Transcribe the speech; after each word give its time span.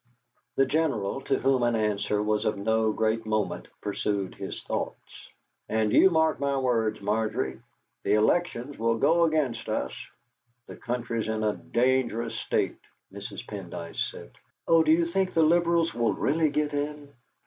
The 0.55 0.65
General, 0.65 1.21
to 1.25 1.37
whom 1.37 1.61
an 1.61 1.75
answer 1.75 2.23
was 2.23 2.45
of 2.45 2.57
no 2.57 2.91
great 2.91 3.23
moment, 3.23 3.67
pursued 3.81 4.33
his 4.33 4.63
thoughts. 4.63 5.29
"And 5.69 5.93
you 5.93 6.09
mark 6.09 6.39
my 6.39 6.57
words, 6.57 6.99
Margery; 7.01 7.59
the 8.01 8.15
elections 8.15 8.79
will 8.79 8.97
go 8.97 9.25
against 9.25 9.69
us. 9.69 9.93
The 10.65 10.75
country's 10.75 11.27
in 11.27 11.43
a 11.43 11.53
dangerous 11.53 12.33
state." 12.33 12.79
Mrs. 13.13 13.45
Pendyce 13.45 14.09
said: 14.09 14.31
"Oh, 14.67 14.81
do 14.81 14.91
you 14.91 15.05
think 15.05 15.35
the 15.35 15.43
Liberals 15.43 15.93
will 15.93 16.13
really 16.13 16.49
get 16.49 16.73
in?" 16.73 17.13